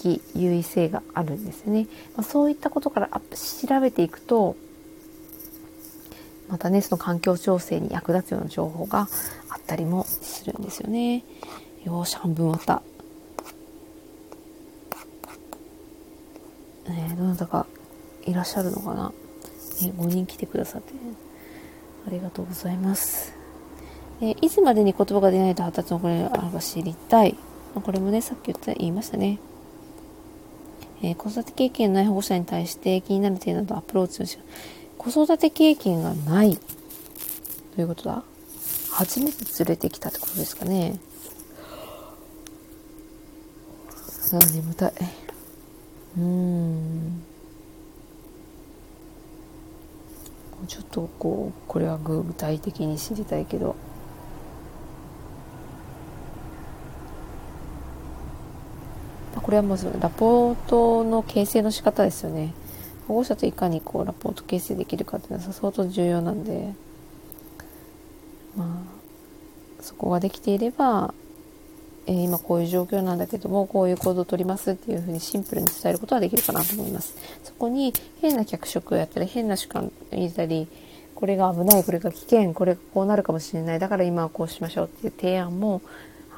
[0.01, 4.57] 聞き優位性があるんですね、まあ、そういったことから調べていくと
[6.49, 9.09] またねその環境調整に役立つような情報が
[9.51, 11.25] あったりもするんですよね。
[11.85, 12.83] よし半分終わった。
[16.87, 17.67] えー、どなたか
[18.27, 19.13] いらっしゃるのかな、
[19.83, 20.93] え5人来てくださって、
[22.07, 23.35] ありがとうございます。
[24.21, 27.37] えいつまでに言葉が出ないと発達のこれあるか知りたい。
[27.75, 29.39] これもね、さっき言った言いましたね。
[31.03, 34.39] えー、子育て経験ない保護者に対して気になる点などアプローチをし
[34.99, 36.55] 子育て経験がない。
[36.55, 36.61] ど
[37.79, 38.23] ういうことだ？
[38.91, 41.01] 初めて連れてきたってことですかね。
[44.35, 44.93] あ、眠たい。
[46.17, 47.23] うーん。
[50.67, 53.77] ちょっとこう、これは具体的に知りたいけど。
[59.35, 62.55] これはまずラポートの形成の仕方ですよね
[63.09, 66.73] 保護者といかにこうラポート形成できるかっていうのは相当重要なんで
[68.57, 71.13] まあそこができていれば、
[72.07, 77.15] えー、今こういう状況なんだけどもこういう行動をとりますっていうふうにシンプルに伝えることはできるかなと思います。
[77.45, 80.67] そこに変な脚色をやったり変な主観を入れたり
[81.15, 83.79] これが危ないこれが危険これがこうなるかもしれない。
[83.79, 85.81] だから今はこうしましょうっていう提案も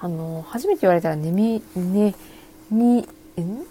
[0.00, 2.14] あの初めて言われたらねみね
[2.70, 2.98] に、
[3.40, 3.64] ん？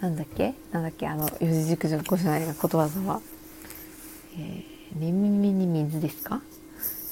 [0.00, 0.54] なんだっけ？
[0.70, 1.08] なんだっけ？
[1.08, 3.20] あの四字熟語じゃないがことわざは。
[4.38, 6.40] えー、耳に水ですか？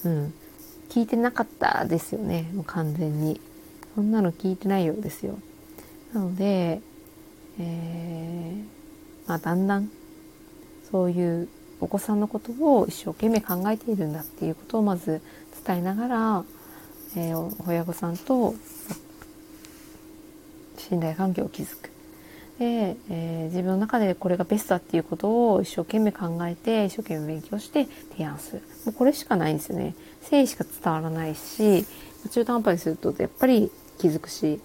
[0.05, 0.35] うん。
[0.99, 2.51] 聞いてなかったですよね。
[2.53, 3.41] もう完全に。
[3.95, 5.39] そんなの聞いてないようですよ。
[6.13, 6.81] なので、
[7.61, 9.89] えー、まあ、だんだん
[10.91, 11.49] そういう
[11.81, 15.23] お子さんのことを一生懸命考えているんだっていうことをまず
[15.65, 16.45] 伝えながら、
[17.15, 18.57] えー、親御さんと
[20.79, 21.98] 信頼関係を築く。
[22.59, 28.63] で、えー、自分の中でこれがベストだっていうことを一生懸命考えて一生懸命勉強して提案する。
[28.85, 29.95] もうこれしかないんですよね。
[30.23, 31.87] 誠意しか伝わらないし
[32.31, 34.61] 中途半端にするとやっぱり気づくし、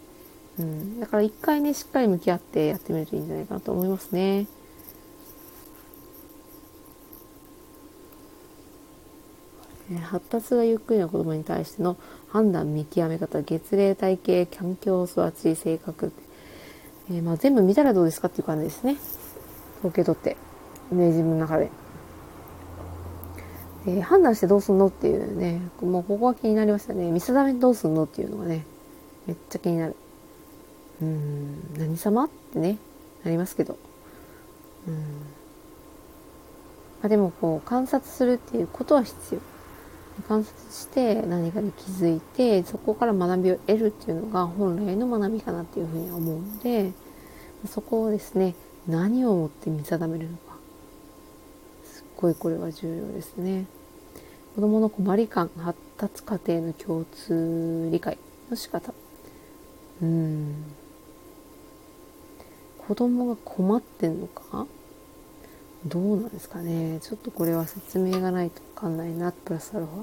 [0.60, 4.48] うん、だから一回ねしっかり向き合ってやってみるといいんじゃないかなと思いますね。
[10.02, 11.98] 発達がゆっくりな子供に対しての
[12.30, 16.12] 判断見極め方月齢体型環境育ち性格、
[17.10, 18.98] えー、まあ、全部見たらどうですかっていう感じですね。
[19.80, 20.38] 統計取って、
[20.92, 21.70] ね、自分の中で、
[23.86, 27.12] えー、判断してどうすんのっていうねもうここは気になりましたね。
[27.12, 28.66] 見定めどうすんのっていうのがね
[29.28, 29.96] めっちゃ気になる。
[31.02, 32.78] うん何様ってね
[33.26, 33.78] なりますけど。
[34.88, 34.94] うん。
[34.96, 35.00] ま
[37.04, 39.53] あ、でもこう観察するっていうことは必要。
[40.28, 46.92] 観察して何かに気づいてそこから学びを得るっていうのが本来の学びかなっていうふうに思うので
[47.68, 48.56] そこをですね
[48.88, 50.44] 何をもって見定めるのか。
[51.84, 53.66] すっごいこれは重要ですね。
[54.56, 58.18] 子どもの困り感発達過程の共通理解
[58.50, 58.94] の仕方。
[60.02, 60.54] うん。
[62.88, 64.68] 子供が困ってんのか？
[65.86, 67.00] どうなんですかね？
[67.02, 68.62] ちょっとこれは説明がないと。
[68.84, 69.96] かんないなプラスアルファ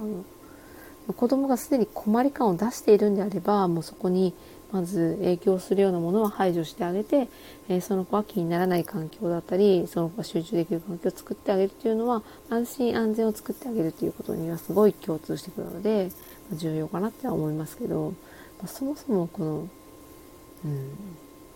[1.09, 4.33] の子供がすでに困り感を出しているんであればもうそこに
[4.72, 7.28] まず影響するようなものは排除してあげて、
[7.68, 16.11] えー、その子は気にならない環境だったりその子が集中できる環境を作ってあげるというのは安心安全を作ってあげるということにはすごい共通してくるので、
[16.51, 18.11] まあ、重要かなっては思いますけど、
[18.59, 19.68] まあ、そもそもこの、
[20.64, 20.91] うん、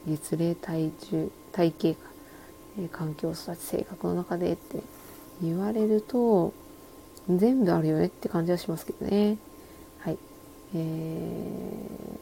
[0.09, 2.15] 月齢体重体型か
[2.81, 4.81] え環境育ち性格の中でって
[5.43, 6.53] 言われると
[7.29, 9.39] 全部あるよねって感じはしますけどね。
[9.99, 10.19] はい。
[10.75, 10.79] え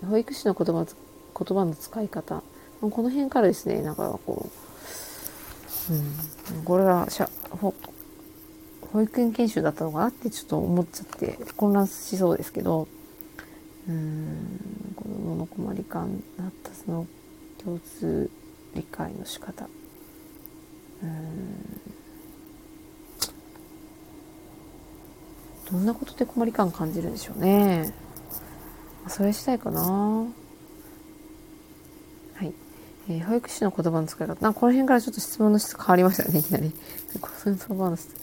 [0.02, 2.42] ー、保育士の言葉言葉の使い方。
[2.80, 4.48] この辺からですね、なんかこ
[5.90, 5.92] う、
[6.56, 7.28] うん、これはしゃ
[8.92, 12.86] 保育園研修だったのかなってちょっと思っちゃって混乱しそうですけど、
[13.88, 17.06] うん、子供の困り感、発達の
[17.62, 18.30] 共通
[18.74, 19.66] 理解の仕方。
[21.02, 21.91] うん
[25.72, 27.94] どんなことで困り感感じるんでしょうね。
[29.08, 29.80] それしたいかな。
[29.80, 30.26] は
[32.44, 32.52] い、
[33.08, 34.40] えー、保育士の言葉の使い方。
[34.42, 36.72] なこの辺からちょっと質問の質変わりましたねいきなり。
[37.44, 38.14] 言葉の質。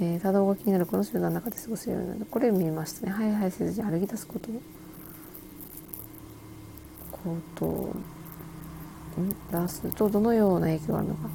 [0.00, 2.26] えー、多動が気になるこの集団の中で過ごせるようになる。
[2.30, 3.12] これ見ましたね。
[3.12, 4.48] はいはいせずに歩き出すこと。
[7.10, 7.66] こと。
[9.20, 9.28] ん？
[9.50, 11.28] 出すとどのような影響があるのか。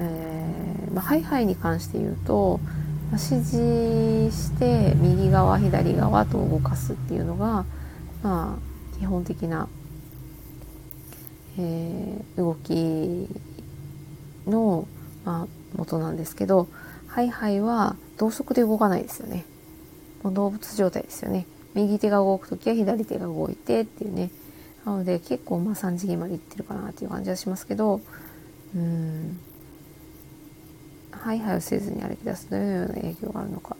[0.00, 2.60] えーまあ、ハイハイに関して言うと、
[3.12, 7.64] 指示して右側左側と動かすっていうのが、
[8.22, 9.68] まあ、基本的な、
[11.58, 13.28] えー、動き
[14.46, 14.86] の、
[15.24, 15.46] まあ、
[15.76, 16.68] 元なんですけど
[17.06, 19.44] ハイハイは同速で動かないですよね。
[20.22, 21.46] もう動物状態ですよね。
[21.74, 24.30] 右手が動く時は左手が動いてっていうね。
[24.84, 28.00] なので結構まあ3次元までいってるかなっていう感じはしますけど
[28.74, 29.40] うん
[31.18, 33.76] ハイハイをせずに歩き出すどのような影響があるのか。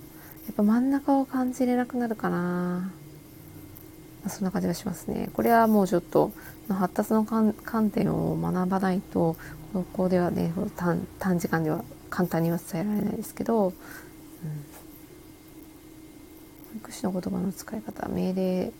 [0.47, 2.91] やっぱ真ん中を感じれなくなるかな、
[4.23, 5.29] まあ、そんな感じがしますね。
[5.35, 6.33] これはもうちょっと
[6.69, 7.55] 発達の観
[7.91, 9.37] 点を学ばないと
[9.73, 13.77] 高校ではね短短時間では簡単には伝えられないですけど、うん、保
[16.77, 18.73] 育士の言葉の使い方命令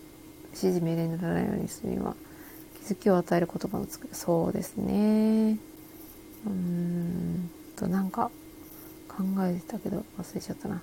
[0.53, 2.15] 指示命令にならないようにするには
[2.83, 5.59] 気づきを与える言葉の作りそうですね。
[6.47, 7.51] うん。
[7.75, 8.31] となんか
[9.09, 10.81] 考えてたけど忘れちゃったな。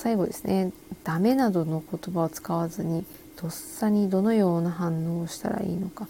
[0.00, 0.72] 最後ですね
[1.04, 3.04] 「ダメ」などの言葉を使わずに
[3.36, 6.08] とっさにどのような反応をしたらいいのか、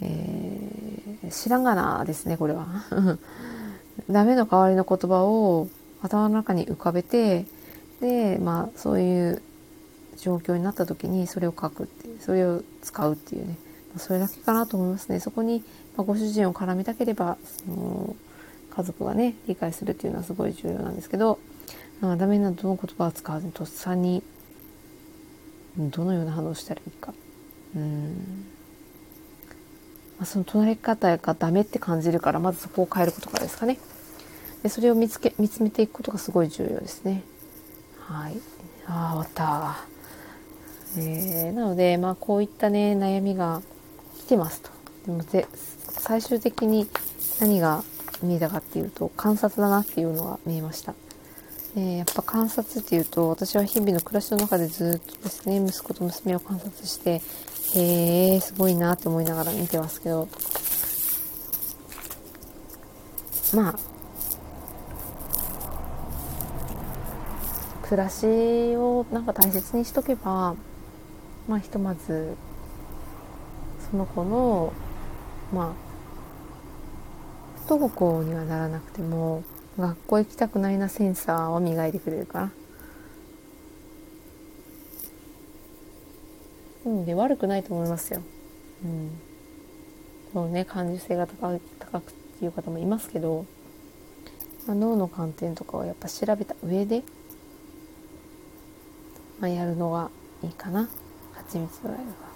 [0.00, 2.66] えー、知らんがなですねこれは。
[4.10, 5.68] ダメの代わりの言葉を
[6.02, 7.46] 頭の中に浮かべて
[8.00, 9.42] でまあそういう
[10.16, 13.56] 状況になった時にそれを書くっていうそれを使うっていうね
[13.96, 15.20] それだけかなと思いますね。
[15.20, 15.64] そこに、
[15.96, 18.16] ご主人を絡みたければ、その
[18.70, 21.38] 家族がね、理解するっていうのはすごい重要なんですけど、
[22.00, 24.22] まあ、ダメなどの言葉を使わずにとっさに
[25.76, 27.12] どのような反応をしたらいいか。
[27.74, 28.46] うん。
[30.18, 33.78] まあ、その隣り方がダメって感じるからまずそこを変えることからですかね。
[34.62, 37.22] でそれを見つけ見つめていくことがすごい重要ですね。
[38.00, 38.36] はい。
[38.86, 39.76] ああ終わった。
[40.96, 43.62] えー、なのでまあこういったね悩みが
[44.28, 44.70] てますと。
[45.06, 45.46] でもぜ
[45.88, 46.88] 最終的に
[47.40, 47.82] 何が
[48.22, 50.94] 見えたかっていうと観察だなっていうのが見えました。
[51.76, 57.20] えやっぱ観察っていうと私は日々の暮らしの中でずっとですね息子と娘を観察して
[57.74, 60.28] へえすごいなって思いながら見てますけど。
[63.54, 63.78] まあ
[67.82, 68.26] 暮らし
[68.76, 70.54] をなんか大切にしとけば
[71.48, 72.36] まあひとまず
[73.90, 74.72] その子の
[75.52, 75.88] まあ
[77.66, 79.44] 不登校にはならなくても
[79.78, 82.52] 学校行きたくないなセンサーは磨いてくれるかな。
[86.86, 88.22] うんで悪くないと思いますよ。
[88.84, 89.10] うん。
[90.32, 93.46] このね感受性が高高くっていう方もいますけど、
[94.66, 97.02] まあ、脳の観点とかをやっぱ調べた上で、
[99.40, 100.10] まあ、やるのが
[100.42, 100.88] いいかな。
[101.34, 102.27] 蜂蜜ドライブは。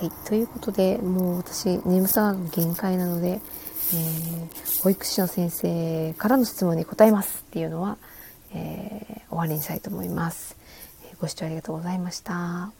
[0.00, 0.10] はい。
[0.26, 7.98] ということで、もう私、眠さが限界なので、えー、保育士の先生からの質問に答えますっていうのは、
[8.54, 10.56] えー、終わりにしたいと思います。
[11.20, 12.79] ご視聴ありがとうございました。